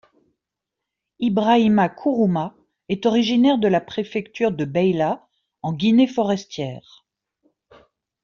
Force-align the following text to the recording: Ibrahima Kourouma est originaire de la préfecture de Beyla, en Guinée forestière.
Ibrahima 1.19 1.87
Kourouma 1.89 2.55
est 2.89 3.05
originaire 3.05 3.59
de 3.59 3.67
la 3.67 3.79
préfecture 3.81 4.51
de 4.51 4.65
Beyla, 4.65 5.27
en 5.61 5.73
Guinée 5.73 6.07
forestière. 6.07 7.05